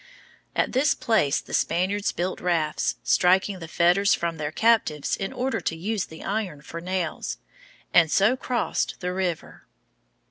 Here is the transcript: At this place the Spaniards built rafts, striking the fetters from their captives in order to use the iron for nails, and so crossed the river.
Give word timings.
At 0.55 0.71
this 0.71 0.95
place 0.95 1.39
the 1.39 1.53
Spaniards 1.53 2.11
built 2.11 2.41
rafts, 2.41 2.95
striking 3.03 3.59
the 3.59 3.67
fetters 3.67 4.15
from 4.15 4.37
their 4.37 4.51
captives 4.51 5.15
in 5.15 5.31
order 5.31 5.61
to 5.61 5.75
use 5.77 6.05
the 6.07 6.23
iron 6.23 6.63
for 6.63 6.81
nails, 6.81 7.37
and 7.93 8.09
so 8.09 8.35
crossed 8.35 8.95
the 8.99 9.13
river. 9.13 9.67